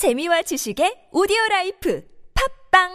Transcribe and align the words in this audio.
재미와 0.00 0.40
지식의 0.40 1.10
오디오 1.12 1.36
라이프 1.50 2.02
팝빵 2.32 2.88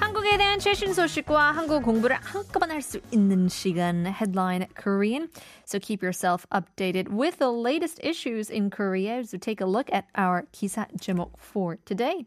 한국에 0.00 0.38
대한 0.38 0.58
최신 0.58 0.94
소식과 0.94 1.52
한국 1.52 1.82
공부를 1.82 2.16
한꺼번에 2.16 2.72
할 2.72 2.80
수 2.80 3.02
있는 3.12 3.46
시간 3.50 4.06
Headline 4.06 4.68
Korean. 4.74 5.28
So 5.66 5.78
keep 5.78 6.02
yourself 6.02 6.46
updated 6.48 7.12
with 7.12 7.36
the 7.36 7.52
latest 7.52 8.00
issues 8.02 8.48
in 8.48 8.70
Korea. 8.70 9.22
So 9.26 9.36
take 9.36 9.60
a 9.60 9.66
look 9.68 9.92
at 9.92 10.06
our 10.16 10.48
기사 10.52 10.86
제목 10.98 11.36
for 11.38 11.76
today. 11.84 12.24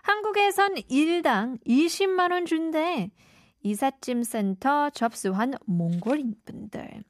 한국에선 0.00 0.76
일당 0.88 1.58
20만 1.66 2.32
원 2.32 2.46
준대. 2.46 3.10
이삿짐 3.62 4.22
센터 4.22 4.90
접수한 4.90 5.54
몽골인분들. 5.66 7.02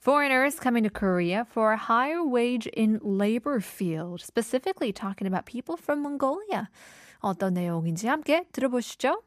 Foreigners 0.00 0.60
coming 0.60 0.82
to 0.82 0.90
Korea 0.90 1.46
for 1.48 1.72
a 1.72 1.78
higher 1.78 2.22
wage 2.22 2.68
in 2.76 3.00
labor 3.02 3.60
field, 3.60 4.20
specifically 4.20 4.92
talking 4.92 5.26
about 5.26 5.46
people 5.46 5.76
from 5.80 6.00
Mongolia. 6.00 6.68
어떤 7.20 7.54
내용인지 7.54 8.06
함께 8.06 8.44
들어보시죠. 8.52 9.22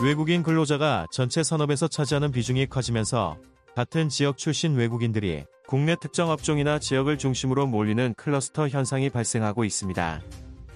외국인 0.00 0.42
근로자가 0.42 1.06
전체 1.10 1.42
산업에서 1.42 1.88
차지하는 1.88 2.30
비중이 2.30 2.66
커지면서 2.66 3.36
같은 3.74 4.08
지역 4.08 4.36
출신 4.38 4.76
외국인들이 4.76 5.44
국내 5.66 5.96
특정 5.96 6.30
업종이나 6.30 6.78
지역을 6.78 7.18
중심으로 7.18 7.66
몰리는 7.66 8.14
클러스터 8.14 8.68
현상이 8.68 9.10
발생하고 9.10 9.64
있습니다. 9.64 10.20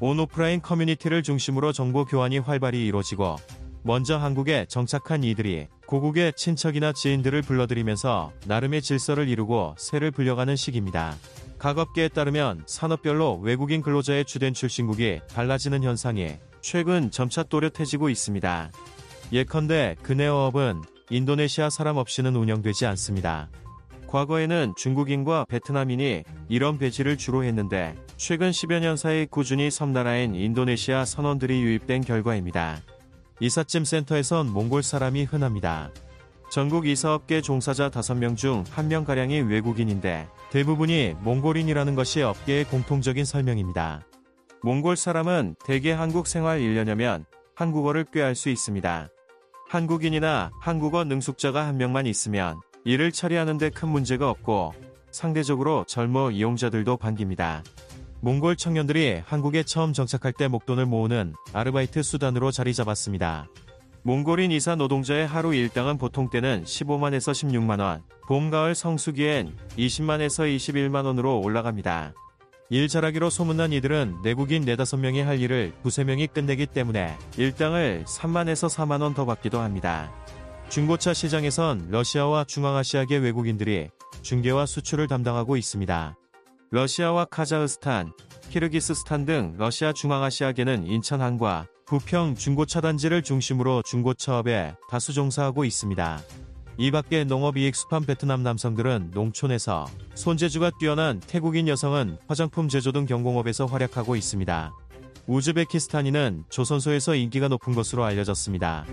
온 0.00 0.20
오프라인 0.20 0.62
커뮤니티를 0.62 1.24
중심으로 1.24 1.72
정보 1.72 2.04
교환이 2.04 2.38
활발히 2.38 2.86
이루어지고 2.86 3.36
먼저 3.82 4.16
한국에 4.16 4.66
정착한 4.68 5.24
이들이 5.24 5.66
고국의 5.86 6.34
친척이나 6.36 6.92
지인들을 6.92 7.42
불러들이면서 7.42 8.32
나름의 8.46 8.82
질서를 8.82 9.28
이루고 9.28 9.74
새를 9.76 10.12
불려가는 10.12 10.54
시기입니다. 10.54 11.16
각업계에 11.58 12.08
따르면 12.08 12.62
산업별로 12.66 13.40
외국인 13.42 13.82
근로자의 13.82 14.24
주된 14.24 14.54
출신국이 14.54 15.20
달라지는 15.28 15.82
현상이 15.82 16.36
최근 16.60 17.10
점차 17.10 17.42
또렷해지고 17.42 18.08
있습니다. 18.08 18.70
예컨대 19.32 19.96
그네어업은 20.02 20.82
인도네시아 21.10 21.70
사람 21.70 21.96
없이는 21.96 22.36
운영되지 22.36 22.86
않습니다. 22.86 23.48
과거에는 24.06 24.74
중국인과 24.76 25.46
베트남인이 25.48 26.22
이런 26.48 26.78
배치를 26.78 27.18
주로 27.18 27.42
했는데 27.42 27.94
최근 28.18 28.50
10여 28.50 28.80
년 28.80 28.96
사이 28.96 29.26
꾸준히 29.26 29.70
섬나라인 29.70 30.34
인도네시아 30.34 31.04
선원들이 31.04 31.62
유입된 31.62 32.02
결과입니다. 32.02 32.82
이삿짐 33.38 33.84
센터에선 33.84 34.52
몽골 34.52 34.82
사람이 34.82 35.22
흔합니다. 35.22 35.92
전국 36.50 36.88
이사업계 36.88 37.40
종사자 37.42 37.90
5명 37.90 38.36
중 38.36 38.64
1명가량이 38.64 39.48
외국인인데 39.48 40.26
대부분이 40.50 41.14
몽골인이라는 41.20 41.94
것이 41.94 42.20
업계의 42.22 42.64
공통적인 42.64 43.24
설명입니다. 43.24 44.04
몽골 44.64 44.96
사람은 44.96 45.54
대개 45.64 45.92
한국 45.92 46.26
생활 46.26 46.58
1년여면 46.58 47.24
한국어를 47.54 48.04
꾀할 48.12 48.34
수 48.34 48.48
있습니다. 48.48 49.10
한국인이나 49.68 50.50
한국어 50.60 51.04
능숙자가 51.04 51.64
한 51.68 51.76
명만 51.76 52.04
있으면 52.04 52.58
일을 52.84 53.12
처리하는데 53.12 53.70
큰 53.70 53.88
문제가 53.90 54.28
없고 54.28 54.74
상대적으로 55.12 55.84
젊어 55.86 56.32
이용자들도 56.32 56.96
반깁니다. 56.96 57.62
몽골 58.20 58.56
청년들이 58.56 59.22
한국에 59.24 59.62
처음 59.62 59.92
정착할 59.92 60.32
때 60.32 60.48
목돈을 60.48 60.86
모으는 60.86 61.34
아르바이트 61.52 62.02
수단으로 62.02 62.50
자리 62.50 62.74
잡았습니다. 62.74 63.46
몽골인 64.02 64.50
이사 64.50 64.74
노동자의 64.74 65.26
하루 65.26 65.54
일당은 65.54 65.98
보통 65.98 66.28
때는 66.28 66.64
15만에서 66.64 67.32
16만원, 67.32 68.02
봄, 68.26 68.50
가을 68.50 68.74
성수기엔 68.74 69.56
20만에서 69.76 70.56
21만원으로 70.56 71.44
올라갑니다. 71.44 72.12
일 72.70 72.88
잘하기로 72.88 73.30
소문난 73.30 73.72
이들은 73.72 74.16
내국인 74.24 74.64
4, 74.64 74.74
5명이 74.74 75.22
할 75.22 75.40
일을 75.40 75.72
2, 75.84 75.88
3명이 75.88 76.32
끝내기 76.32 76.66
때문에 76.66 77.16
일당을 77.36 78.04
3만에서 78.06 78.68
4만원 78.68 79.14
더 79.14 79.26
받기도 79.26 79.60
합니다. 79.60 80.12
중고차 80.68 81.14
시장에선 81.14 81.88
러시아와 81.90 82.44
중앙아시아계 82.44 83.16
외국인들이 83.18 83.88
중개와 84.22 84.66
수출을 84.66 85.06
담당하고 85.06 85.56
있습니다. 85.56 86.16
러시아와 86.70 87.24
카자흐스탄, 87.24 88.12
키르기스스탄 88.50 89.24
등 89.24 89.54
러시아 89.56 89.94
중앙아시아계는 89.94 90.86
인천항과 90.86 91.66
부평 91.86 92.34
중고차 92.34 92.82
단지를 92.82 93.22
중심으로 93.22 93.82
중고차업에 93.86 94.74
다수 94.90 95.14
종사하고 95.14 95.64
있습니다. 95.64 96.20
이 96.76 96.90
밖에 96.90 97.24
농업이익 97.24 97.74
수판 97.74 98.04
베트남 98.04 98.42
남성들은 98.42 99.12
농촌에서 99.14 99.86
손재주가 100.14 100.72
뛰어난 100.78 101.20
태국인 101.20 101.68
여성은 101.68 102.18
화장품 102.28 102.68
제조 102.68 102.92
등 102.92 103.06
경공업에서 103.06 103.64
활약하고 103.64 104.14
있습니다. 104.14 104.70
우즈베키스탄인은 105.26 106.44
조선소에서 106.50 107.14
인기가 107.14 107.48
높은 107.48 107.74
것으로 107.74 108.04
알려졌습니다. 108.04 108.84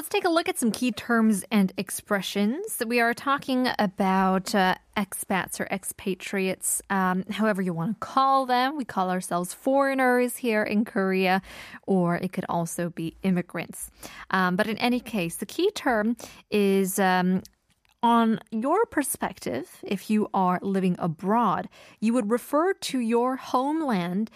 Let's 0.00 0.08
take 0.08 0.24
a 0.24 0.30
look 0.30 0.48
at 0.48 0.58
some 0.58 0.70
key 0.72 0.90
terms 0.90 1.44
and 1.50 1.74
expressions. 1.76 2.80
We 2.86 3.00
are 3.00 3.12
talking 3.12 3.68
about 3.78 4.54
uh, 4.54 4.76
expats 4.96 5.60
or 5.60 5.66
expatriates, 5.70 6.80
um, 6.88 7.24
however 7.30 7.60
you 7.60 7.74
want 7.74 8.00
to 8.00 8.06
call 8.06 8.46
them. 8.46 8.78
We 8.78 8.86
call 8.86 9.10
ourselves 9.10 9.52
foreigners 9.52 10.38
here 10.38 10.62
in 10.62 10.86
Korea, 10.86 11.42
or 11.86 12.16
it 12.16 12.32
could 12.32 12.46
also 12.48 12.88
be 12.88 13.14
immigrants. 13.22 13.90
Um, 14.30 14.56
but 14.56 14.66
in 14.66 14.78
any 14.78 15.00
case, 15.00 15.36
the 15.36 15.44
key 15.44 15.70
term 15.72 16.16
is. 16.50 16.98
Um, 16.98 17.42
on 18.02 18.40
your 18.50 18.86
perspective, 18.86 19.68
if 19.82 20.08
you 20.08 20.30
are 20.32 20.58
living 20.62 20.96
abroad, 20.98 21.68
you 22.00 22.14
would 22.14 22.30
refer 22.30 22.72
to 22.72 22.98
your 22.98 23.36
homeland 23.36 24.30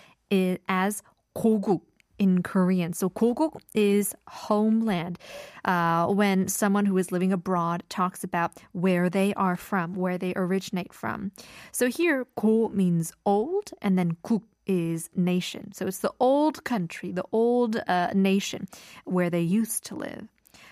as 0.68 1.02
고국 1.34 1.80
in 2.19 2.43
Korean. 2.43 2.93
So 2.93 3.09
고국 3.09 3.61
is 3.73 4.13
homeland. 4.27 5.17
Uh, 5.65 6.07
when 6.07 6.47
someone 6.47 6.85
who 6.85 6.97
is 6.97 7.11
living 7.11 7.31
abroad 7.31 7.83
talks 7.89 8.23
about 8.23 8.57
where 8.73 9.09
they 9.09 9.33
are 9.35 9.55
from, 9.55 9.95
where 9.95 10.17
they 10.17 10.33
originate 10.35 10.93
from. 10.93 11.31
So 11.71 11.87
here, 11.87 12.25
고 12.35 12.69
means 12.69 13.13
old, 13.25 13.71
and 13.81 13.97
then 13.97 14.17
국 14.23 14.43
is 14.67 15.09
nation. 15.15 15.71
So 15.73 15.87
it's 15.87 15.99
the 15.99 16.13
old 16.19 16.63
country, 16.63 17.11
the 17.11 17.25
old 17.31 17.81
uh, 17.87 18.11
nation 18.13 18.67
where 19.05 19.29
they 19.29 19.41
used 19.41 19.83
to 19.85 19.95
live. 19.95 20.27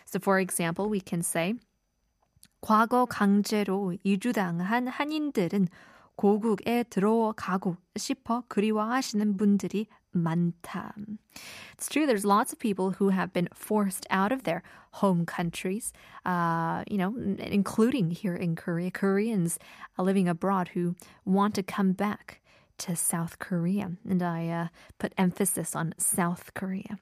So 0.05 0.19
for 0.19 0.39
example, 0.39 0.87
we 0.87 0.99
can 0.99 1.23
say 1.23 1.55
과거 2.61 3.05
강제로 3.05 3.93
이주당한 4.03 4.87
한인들은 4.87 5.67
고국에 6.15 6.83
들어가고 6.89 7.77
싶어 7.95 8.43
그리워하시는 8.47 9.37
분들이 9.37 9.87
많다. 10.15 10.93
It's 11.73 11.87
true. 11.89 12.05
There's 12.05 12.25
lots 12.25 12.51
of 12.51 12.59
people 12.59 12.91
who 12.91 13.09
have 13.09 13.33
been 13.33 13.49
forced 13.53 14.05
out 14.09 14.31
of 14.31 14.43
their 14.43 14.63
home 14.93 15.25
countries, 15.25 15.93
uh, 16.25 16.83
you 16.89 16.97
know, 16.97 17.15
including 17.39 18.11
here 18.11 18.35
in 18.35 18.55
Korea, 18.55 18.91
Koreans 18.91 19.59
living 19.97 20.27
abroad 20.27 20.69
who 20.69 20.95
want 21.25 21.53
to 21.55 21.63
come 21.63 21.91
back 21.93 22.41
to 22.79 22.95
South 22.95 23.39
Korea. 23.39 23.91
And 24.07 24.23
I 24.23 24.47
uh, 24.49 24.67
put 24.97 25.13
emphasis 25.17 25.75
on 25.75 25.93
South 25.97 26.53
Korea. 26.53 26.97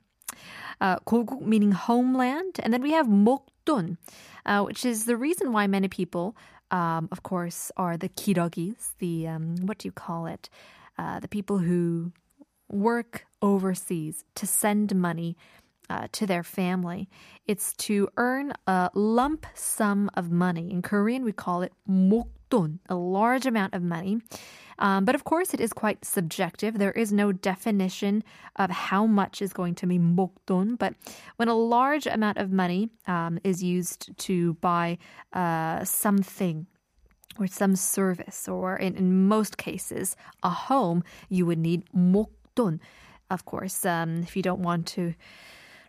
Uh, 0.82 0.98
고국 1.00 1.42
meaning 1.42 1.72
homeland. 1.72 2.60
And 2.64 2.74
then 2.74 2.82
we 2.82 2.92
have 2.92 3.08
목돈, 3.08 3.98
uh, 4.46 4.64
which 4.64 4.86
is 4.86 5.06
the 5.06 5.16
reason 5.16 5.54
why 5.54 5.68
many 5.68 5.88
people, 5.88 6.36
um, 6.72 7.08
of 7.12 7.24
course, 7.24 7.72
are 7.78 7.98
the 7.98 8.10
kirogis, 8.10 8.94
the, 9.00 9.28
um, 9.28 9.56
what 9.66 9.78
do 9.78 9.88
you 9.88 9.94
call 9.94 10.26
it? 10.26 10.50
Uh, 10.98 11.20
the 11.20 11.28
people 11.28 11.60
who 11.60 12.12
work 12.70 13.26
overseas 13.42 14.24
to 14.36 14.48
send 14.48 14.96
money 14.96 15.38
uh, 15.90 16.08
to 16.12 16.26
their 16.26 16.44
family. 16.44 17.08
It's 17.46 17.74
to 17.74 18.10
earn 18.18 18.54
a 18.68 18.90
lump 18.94 19.46
sum 19.54 20.10
of 20.16 20.32
money. 20.32 20.72
In 20.72 20.82
Korean, 20.82 21.24
we 21.24 21.32
call 21.32 21.62
it 21.62 21.74
목돈, 21.88 22.80
a 22.90 22.96
large 22.96 23.46
amount 23.46 23.74
of 23.74 23.84
money. 23.84 24.20
Um, 24.78 25.06
but 25.06 25.16
of 25.16 25.24
course, 25.24 25.54
it 25.54 25.62
is 25.62 25.72
quite 25.72 26.04
subjective. 26.04 26.78
There 26.78 26.92
is 26.92 27.14
no 27.14 27.32
definition 27.32 28.24
of 28.58 28.70
how 28.70 29.06
much 29.06 29.42
is 29.42 29.54
going 29.54 29.76
to 29.76 29.88
be 29.88 30.00
목돈. 30.00 30.78
But 30.78 30.96
when 31.38 31.48
a 31.48 31.56
large 31.56 32.08
amount 32.08 32.40
of 32.40 32.52
money 32.52 32.90
um, 33.08 33.40
is 33.44 33.64
used 33.64 34.18
to 34.18 34.56
buy 34.56 34.98
uh, 35.34 35.86
something 35.86 36.68
or 37.40 37.48
some 37.48 37.76
service, 37.76 38.48
or 38.48 38.78
in, 38.78 38.96
in 38.96 39.28
most 39.28 39.58
cases, 39.58 40.16
a 40.42 40.50
home, 40.50 41.04
you 41.30 41.46
would 41.46 41.60
need 41.60 41.84
목돈. 41.96 42.28
Of 43.30 43.46
course, 43.46 43.86
um, 43.86 44.22
if 44.22 44.36
you 44.36 44.44
don't 44.44 44.62
want 44.62 44.86
to 44.96 45.14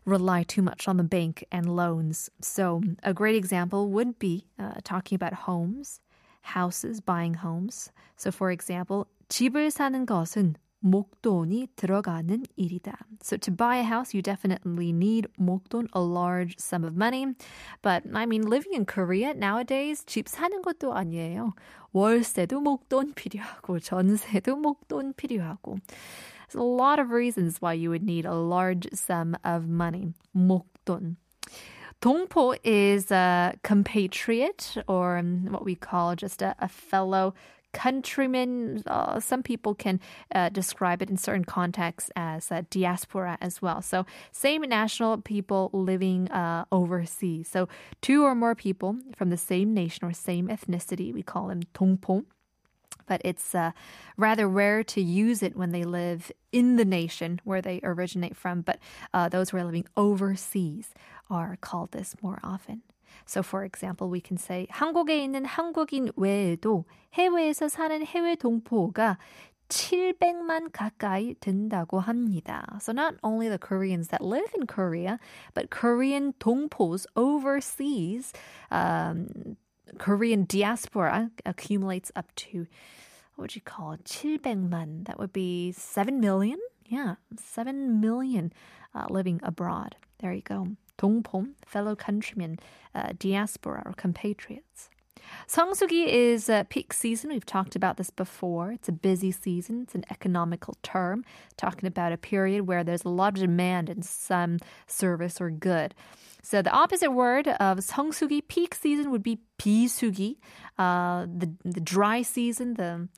rely 0.07 0.43
too 0.45 0.63
much 0.63 0.89
on 0.89 0.97
the 0.97 1.05
bank 1.05 1.45
and 1.53 1.77
loans. 1.77 2.31
So, 2.41 2.81
a 3.03 3.13
great 3.13 3.35
example 3.37 3.91
would 3.91 4.19
be 4.19 4.47
uh, 4.59 4.81
talking 4.85 5.17
about 5.17 5.35
homes, 5.35 6.01
houses, 6.43 7.01
buying 7.01 7.35
homes. 7.35 7.91
So, 8.17 8.31
for 8.31 8.51
example, 8.51 9.07
집을 9.29 9.71
사는 9.71 10.07
것은 10.07 10.55
목돈이 10.81 11.69
들어가는 11.75 12.45
일이다. 12.57 12.97
So 13.23 13.37
to 13.39 13.51
buy 13.51 13.79
a 13.79 13.83
house, 13.83 14.15
you 14.15 14.23
definitely 14.23 14.93
need 14.93 15.27
목돈, 15.39 15.89
a 15.93 16.01
large 16.01 16.57
sum 16.59 16.85
of 16.85 16.97
money. 16.97 17.35
But 17.83 18.05
I 18.15 18.27
mean, 18.27 18.43
living 18.43 18.75
in 18.75 18.85
Korea 18.85 19.35
nowadays, 19.35 20.05
집 20.05 20.29
사는 20.29 20.63
것도 20.63 20.95
아니에요. 20.95 21.55
월세도 21.93 22.61
목돈 22.61 23.15
필요하고, 23.15 23.81
전세도 23.81 24.57
목돈 24.57 25.15
필요하고. 25.15 25.79
There's 26.51 26.61
a 26.61 26.65
lot 26.65 26.99
of 26.99 27.11
reasons 27.11 27.61
why 27.61 27.75
you 27.75 27.91
would 27.91 28.03
need 28.03 28.25
a 28.25 28.35
large 28.35 28.87
sum 28.93 29.37
of 29.45 29.69
money. 29.69 30.15
목돈. 30.35 31.17
동포 32.03 32.57
is 32.63 33.11
a 33.11 33.55
compatriot 33.63 34.77
or 34.87 35.21
what 35.49 35.65
we 35.65 35.75
call 35.75 36.15
just 36.15 36.43
a, 36.43 36.55
a 36.59 36.69
fellow 36.69 37.35
countrymen. 37.73 38.83
Uh, 38.87 39.21
some 39.21 39.43
people 39.43 39.75
can 39.75 40.01
uh, 40.35 40.49
describe 40.49 41.03
it 41.03 41.11
in 41.11 41.17
certain 41.17 41.45
contexts 41.45 42.11
as 42.17 42.51
uh, 42.51 42.63
diaspora 42.71 43.37
as 43.41 43.61
well. 43.61 43.83
So, 43.83 44.07
same 44.33 44.63
national 44.63 45.19
people 45.19 45.71
living 45.73 46.31
uh, 46.31 46.65
overseas. 46.73 47.49
So, 47.49 47.69
two 48.01 48.25
or 48.25 48.35
more 48.35 48.55
people 48.55 48.97
from 49.15 49.31
the 49.31 49.37
same 49.37 49.75
nation 49.75 50.07
or 50.07 50.13
same 50.13 50.49
ethnicity, 50.49 51.13
we 51.13 51.23
call 51.23 51.49
them 51.49 51.63
동포 51.75 52.25
but 53.07 53.21
it's 53.25 53.55
uh, 53.55 53.73
rather 54.17 54.49
rare 54.49 54.83
to 54.85 55.01
use 55.01 55.43
it 55.43 55.57
when 55.57 55.71
they 55.73 55.85
live 55.85 56.31
in 56.53 56.77
the 56.77 56.85
nation 56.85 57.41
where 57.45 57.63
they 57.63 57.81
originate 57.83 58.37
from. 58.37 58.63
But 58.63 58.79
uh, 59.15 59.29
those 59.29 59.51
who 59.51 59.59
are 59.59 59.65
living 59.65 59.87
overseas 59.97 60.93
are 61.31 61.57
called 61.61 61.93
this 61.93 62.15
more 62.23 62.41
often. 62.43 62.83
So, 63.25 63.43
for 63.43 63.65
example, 63.65 64.09
we 64.09 64.21
can 64.21 64.37
say 64.37 64.67
한국에 64.71 65.25
있는 65.25 65.47
한국인 65.47 66.11
외에도 66.17 66.85
해외에서 67.15 67.69
사는 67.69 68.05
해외 68.05 68.37
동포가 68.37 69.19
700만 69.69 70.71
가까이 70.71 71.35
된다고 71.41 72.01
합니다. 72.01 72.81
So 72.81 72.93
not 72.93 73.17
only 73.25 73.49
the 73.49 73.59
Koreans 73.59 74.09
that 74.09 74.23
live 74.23 74.49
in 74.55 74.67
Korea, 74.67 75.19
but 75.55 75.71
Korean 75.71 76.35
동포s 76.35 77.07
overseas, 77.17 78.33
um, 78.71 79.57
Korean 79.99 80.45
diaspora 80.45 81.31
accumulates 81.45 82.11
up 82.17 82.35
to 82.37 82.67
what 83.35 83.43
would 83.43 83.55
you 83.55 83.61
call 83.61 83.93
it? 83.93 84.05
700만. 84.05 85.07
That 85.07 85.19
would 85.19 85.33
be 85.33 85.73
7 85.73 86.21
million? 86.21 86.59
Yeah, 86.87 87.17
7 87.37 88.01
million 88.01 88.53
uh, 88.95 89.07
living 89.11 89.41
abroad. 89.43 89.97
There 90.21 90.33
you 90.33 90.43
go. 90.43 90.69
동포, 90.99 91.49
fellow 91.67 91.95
countrymen, 91.95 92.59
uh, 92.95 93.13
diaspora 93.19 93.83
or 93.85 93.93
compatriots. 93.93 94.89
Songsugi 95.49 96.07
is 96.07 96.49
a 96.49 96.67
peak 96.69 96.93
season. 96.93 97.31
We've 97.31 97.45
talked 97.45 97.75
about 97.75 97.97
this 97.97 98.11
before. 98.11 98.71
It's 98.73 98.89
a 98.89 98.93
busy 98.93 99.33
season. 99.33 99.83
It's 99.83 99.95
an 99.95 100.05
economical 100.11 100.77
term, 100.83 101.25
talking 101.57 101.87
about 101.87 102.13
a 102.13 102.17
period 102.17 102.67
where 102.67 102.85
there's 102.85 103.05
a 103.05 103.09
lot 103.09 103.35
of 103.35 103.41
demand 103.41 103.91
in 103.91 104.03
some 104.03 104.59
service 104.87 105.41
or 105.41 105.51
good. 105.51 105.95
So 106.43 106.63
the 106.63 106.71
opposite 106.71 107.11
word 107.11 107.49
of 107.49 107.79
성수기 107.79 108.49
peak 108.49 108.75
season 108.75 109.11
would 109.11 109.23
be 109.23 109.39
비수기, 109.59 110.37
uh, 110.79 111.27
the 111.27 111.51
the 111.65 111.81
dry 111.81 112.23
season. 112.23 112.75
The 112.75 113.09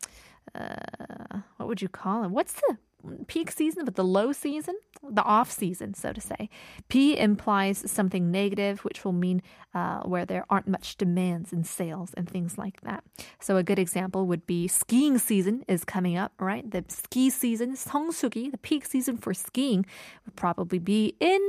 uh, 0.54 1.40
what 1.56 1.68
would 1.68 1.82
you 1.82 1.88
call 1.88 2.24
it? 2.24 2.30
What's 2.30 2.54
the 2.54 2.78
peak 3.26 3.50
season, 3.50 3.84
but 3.84 3.94
the 3.94 4.04
low 4.04 4.32
season, 4.32 4.74
the 5.08 5.22
off 5.22 5.50
season, 5.50 5.94
so 5.94 6.12
to 6.12 6.20
say. 6.20 6.48
P 6.88 7.16
implies 7.18 7.90
something 7.90 8.30
negative, 8.30 8.84
which 8.84 9.04
will 9.04 9.12
mean 9.12 9.42
uh, 9.74 10.00
where 10.00 10.24
there 10.24 10.44
aren't 10.50 10.68
much 10.68 10.96
demands 10.96 11.52
in 11.52 11.64
sales 11.64 12.10
and 12.16 12.28
things 12.28 12.58
like 12.58 12.80
that. 12.82 13.04
So 13.40 13.56
a 13.56 13.62
good 13.62 13.78
example 13.78 14.26
would 14.26 14.46
be 14.46 14.68
skiing 14.68 15.18
season 15.18 15.64
is 15.68 15.84
coming 15.84 16.16
up, 16.16 16.32
right? 16.40 16.68
The 16.68 16.84
ski 16.88 17.30
season, 17.30 17.74
성수기, 17.74 18.50
the 18.50 18.58
peak 18.58 18.84
season 18.86 19.16
for 19.16 19.32
skiing 19.32 19.86
would 20.24 20.36
probably 20.36 20.78
be 20.78 21.14
in 21.20 21.40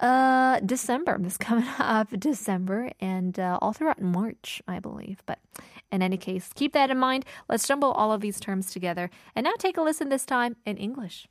uh, 0.00 0.60
December. 0.60 1.18
This 1.18 1.36
coming 1.36 1.68
up 1.78 2.08
December 2.18 2.90
and 3.00 3.38
uh, 3.38 3.58
all 3.60 3.72
throughout 3.72 4.00
March, 4.00 4.62
I 4.66 4.78
believe. 4.78 5.22
But 5.26 5.38
in 5.92 6.02
any 6.02 6.16
case, 6.16 6.50
keep 6.54 6.72
that 6.72 6.90
in 6.90 6.98
mind. 6.98 7.24
Let's 7.48 7.66
jumble 7.66 7.92
all 7.92 8.12
of 8.12 8.20
these 8.20 8.40
terms 8.40 8.72
together. 8.72 9.10
And 9.34 9.44
now 9.44 9.52
take 9.58 9.76
a 9.76 9.82
listen 9.82 10.08
this 10.08 10.24
time 10.24 10.56
in 10.64 10.76
English. 10.76 11.28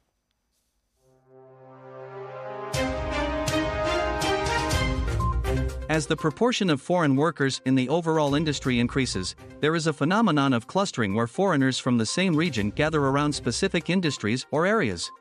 As 5.89 6.07
the 6.07 6.15
proportion 6.15 6.69
of 6.69 6.81
foreign 6.81 7.15
workers 7.15 7.61
in 7.65 7.75
the 7.75 7.89
overall 7.89 8.35
industry 8.35 8.79
increases, 8.79 9.35
there 9.59 9.75
is 9.75 9.85
a 9.85 9.93
phenomenon 9.93 10.53
of 10.53 10.65
clustering 10.65 11.13
where 11.13 11.27
foreigners 11.27 11.77
from 11.77 11.97
the 11.97 12.05
same 12.05 12.35
region 12.35 12.69
gather 12.71 13.01
around 13.01 13.33
specific 13.33 13.89
industries 13.89 14.45
or 14.49 14.65
areas. 14.65 15.11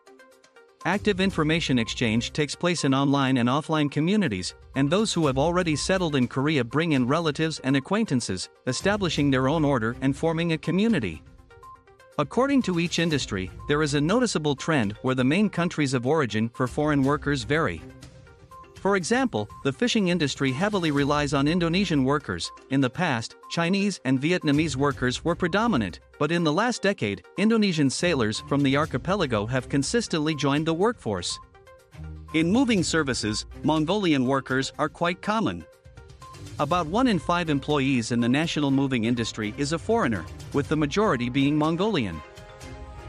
Active 0.84 1.20
information 1.20 1.78
exchange 1.78 2.32
takes 2.32 2.56
place 2.56 2.82
in 2.82 2.92
online 2.92 3.36
and 3.36 3.48
offline 3.48 3.88
communities, 3.88 4.56
and 4.74 4.90
those 4.90 5.12
who 5.12 5.28
have 5.28 5.38
already 5.38 5.76
settled 5.76 6.16
in 6.16 6.26
Korea 6.26 6.64
bring 6.64 6.92
in 6.92 7.06
relatives 7.06 7.60
and 7.60 7.76
acquaintances, 7.76 8.48
establishing 8.66 9.30
their 9.30 9.46
own 9.46 9.64
order 9.64 9.94
and 10.00 10.16
forming 10.16 10.54
a 10.54 10.58
community. 10.58 11.22
According 12.18 12.62
to 12.62 12.80
each 12.80 12.98
industry, 12.98 13.48
there 13.68 13.84
is 13.84 13.94
a 13.94 14.00
noticeable 14.00 14.56
trend 14.56 14.96
where 15.02 15.14
the 15.14 15.22
main 15.22 15.48
countries 15.48 15.94
of 15.94 16.04
origin 16.04 16.50
for 16.52 16.66
foreign 16.66 17.04
workers 17.04 17.44
vary. 17.44 17.80
For 18.82 18.96
example, 18.96 19.48
the 19.62 19.72
fishing 19.72 20.08
industry 20.08 20.50
heavily 20.50 20.90
relies 20.90 21.34
on 21.34 21.46
Indonesian 21.46 22.02
workers. 22.02 22.50
In 22.70 22.80
the 22.80 22.90
past, 22.90 23.36
Chinese 23.48 24.00
and 24.04 24.20
Vietnamese 24.20 24.74
workers 24.74 25.24
were 25.24 25.36
predominant, 25.36 26.00
but 26.18 26.32
in 26.32 26.42
the 26.42 26.52
last 26.52 26.82
decade, 26.82 27.22
Indonesian 27.36 27.88
sailors 27.88 28.40
from 28.48 28.60
the 28.60 28.76
archipelago 28.76 29.46
have 29.46 29.68
consistently 29.68 30.34
joined 30.34 30.66
the 30.66 30.74
workforce. 30.74 31.38
In 32.34 32.50
moving 32.50 32.82
services, 32.82 33.46
Mongolian 33.62 34.26
workers 34.26 34.72
are 34.80 34.88
quite 34.88 35.22
common. 35.22 35.64
About 36.58 36.88
1 36.88 37.06
in 37.06 37.20
5 37.20 37.50
employees 37.50 38.10
in 38.10 38.18
the 38.18 38.28
national 38.28 38.72
moving 38.72 39.04
industry 39.04 39.54
is 39.58 39.72
a 39.72 39.78
foreigner, 39.78 40.24
with 40.54 40.68
the 40.68 40.76
majority 40.76 41.28
being 41.28 41.56
Mongolian. 41.56 42.20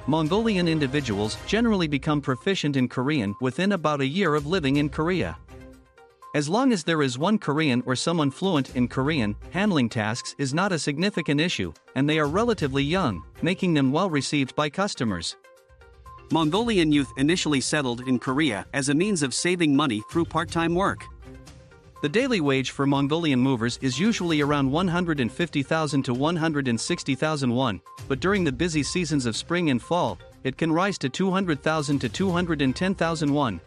Mongolian 0.05 0.67
individuals 0.67 1.35
generally 1.47 1.87
become 1.87 2.21
proficient 2.21 2.75
in 2.75 2.87
Korean 2.87 3.33
within 3.41 3.71
about 3.71 4.01
a 4.01 4.05
year 4.05 4.35
of 4.35 4.45
living 4.45 4.75
in 4.75 4.87
Korea. 4.87 5.35
As 6.35 6.49
long 6.49 6.73
as 6.73 6.83
there 6.83 7.03
is 7.03 7.19
one 7.19 7.37
Korean 7.37 7.83
or 7.85 7.95
someone 7.95 8.31
fluent 8.31 8.75
in 8.75 8.87
Korean, 8.87 9.35
handling 9.51 9.87
tasks 9.87 10.33
is 10.39 10.51
not 10.51 10.71
a 10.71 10.79
significant 10.79 11.39
issue, 11.39 11.71
and 11.93 12.09
they 12.09 12.17
are 12.17 12.25
relatively 12.25 12.81
young, 12.81 13.23
making 13.43 13.75
them 13.75 13.91
well 13.91 14.09
received 14.09 14.55
by 14.55 14.67
customers. 14.67 15.35
Mongolian 16.31 16.91
youth 16.91 17.11
initially 17.17 17.61
settled 17.61 18.07
in 18.07 18.17
Korea 18.17 18.65
as 18.73 18.89
a 18.89 18.95
means 18.95 19.21
of 19.21 19.31
saving 19.31 19.75
money 19.75 20.01
through 20.09 20.25
part 20.25 20.49
time 20.49 20.73
work. 20.73 21.03
The 22.01 22.09
daily 22.09 22.41
wage 22.41 22.71
for 22.71 22.87
Mongolian 22.87 23.39
movers 23.39 23.77
is 23.83 23.99
usually 23.99 24.41
around 24.41 24.71
150,000 24.71 26.03
to 26.03 26.13
160,000 26.15 27.53
won, 27.53 27.79
but 28.07 28.19
during 28.19 28.43
the 28.43 28.51
busy 28.51 28.81
seasons 28.81 29.27
of 29.27 29.37
spring 29.37 29.69
and 29.69 29.79
fall, 29.79 30.17
it 30.43 30.57
can 30.57 30.71
rise 30.71 30.97
to 30.97 31.09
200,000 31.09 31.99
to 31.99 32.09
210,000 32.09 33.31
won. 33.31 33.61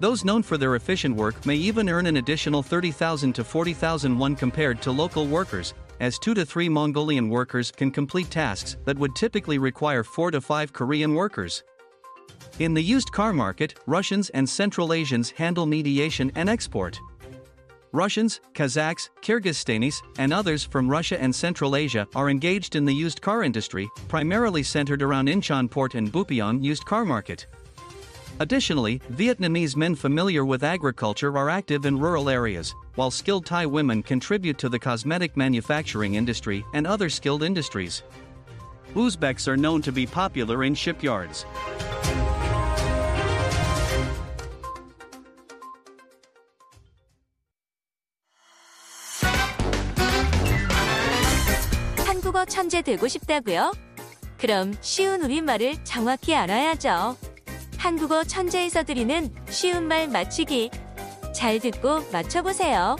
Those 0.00 0.24
known 0.24 0.44
for 0.44 0.56
their 0.56 0.76
efficient 0.76 1.16
work 1.16 1.44
may 1.44 1.56
even 1.56 1.88
earn 1.88 2.06
an 2.06 2.18
additional 2.18 2.62
30,000 2.62 3.32
to 3.34 3.42
40,000 3.42 4.16
won 4.16 4.36
compared 4.36 4.80
to 4.82 4.92
local 4.92 5.26
workers, 5.26 5.74
as 5.98 6.20
2 6.20 6.34
to 6.34 6.46
3 6.46 6.68
Mongolian 6.68 7.28
workers 7.28 7.72
can 7.72 7.90
complete 7.90 8.30
tasks 8.30 8.76
that 8.84 8.96
would 8.96 9.16
typically 9.16 9.58
require 9.58 10.04
4 10.04 10.30
to 10.30 10.40
5 10.40 10.72
Korean 10.72 11.14
workers. 11.14 11.64
In 12.60 12.74
the 12.74 12.82
used 12.82 13.10
car 13.10 13.32
market, 13.32 13.74
Russians 13.86 14.30
and 14.30 14.48
Central 14.48 14.92
Asians 14.92 15.30
handle 15.30 15.66
mediation 15.66 16.30
and 16.36 16.48
export. 16.48 17.00
Russians, 17.90 18.40
Kazakhs, 18.52 19.08
Kyrgyzstanis, 19.22 20.02
and 20.18 20.32
others 20.32 20.62
from 20.62 20.88
Russia 20.88 21.20
and 21.20 21.34
Central 21.34 21.74
Asia 21.74 22.06
are 22.14 22.30
engaged 22.30 22.76
in 22.76 22.84
the 22.84 22.94
used 22.94 23.20
car 23.20 23.42
industry, 23.42 23.88
primarily 24.08 24.62
centered 24.62 25.02
around 25.02 25.28
Incheon 25.28 25.68
Port 25.68 25.94
and 25.94 26.12
Bupyeong 26.12 26.62
used 26.62 26.84
car 26.84 27.04
market. 27.04 27.46
Additionally, 28.39 28.99
Vietnamese 29.11 29.75
men 29.75 29.95
familiar 29.95 30.43
with 30.43 30.63
agriculture 30.63 31.37
are 31.37 31.49
active 31.49 31.85
in 31.85 31.99
rural 31.99 32.29
areas, 32.29 32.73
while 32.95 33.11
skilled 33.11 33.45
Thai 33.45 33.65
women 33.65 34.01
contribute 34.03 34.57
to 34.57 34.69
the 34.69 34.79
cosmetic 34.79 35.37
manufacturing 35.37 36.15
industry 36.15 36.65
and 36.73 36.87
other 36.87 37.09
skilled 37.09 37.43
industries. 37.43 38.03
Uzbeks 38.95 39.47
are 39.47 39.57
known 39.57 39.81
to 39.81 39.91
be 39.91 40.05
popular 40.05 40.63
in 40.63 40.75
shipyards. 40.75 41.45
한국어 52.05 52.45
천재 52.45 52.81
되고 52.81 53.07
싶다고요? 53.07 53.73
그럼 54.37 54.73
쉬운 54.81 55.21
우리말을 55.21 55.83
정확히 55.83 56.35
알아야죠. 56.35 57.15
한국어 57.78 58.24
천재에서 58.24 58.82
드리는 58.82 59.32
쉬운 59.48 59.86
말 59.86 60.08
맞추기. 60.08 60.70
잘 61.32 61.60
듣고 61.60 62.02
맞춰보세요. 62.12 62.96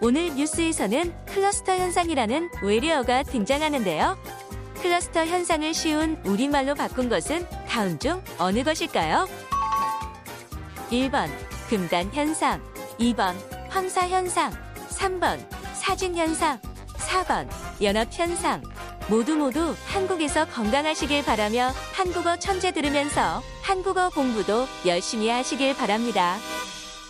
오늘 0.00 0.34
뉴스에서는 0.34 1.14
클러스터 1.26 1.76
현상이라는 1.76 2.50
외래어가 2.62 3.22
등장하는데요. 3.24 4.16
클러스터 4.80 5.26
현상을 5.26 5.74
쉬운 5.74 6.20
우리말로 6.24 6.74
바꾼 6.74 7.08
것은 7.08 7.46
다음 7.68 7.98
중 7.98 8.22
어느 8.38 8.64
것일까요? 8.64 9.28
1번 10.90 11.28
금단 11.68 12.10
현상, 12.12 12.62
2번 12.98 13.34
황사 13.68 14.08
현상, 14.08 14.52
3번 14.88 15.38
사진 15.74 16.16
현상, 16.16 16.58
4번 16.96 17.48
연합 17.82 18.08
현상. 18.10 18.62
모두 19.08 19.36
모두 19.36 19.74
한국에서 19.86 20.46
건강하시길 20.46 21.24
바라며 21.24 21.70
한국어 21.94 22.36
천재 22.36 22.72
들으면서 22.72 23.42
한국어 23.62 24.10
공부도 24.10 24.66
열심히 24.86 25.28
하시길 25.30 25.76
바랍니다. 25.76 26.36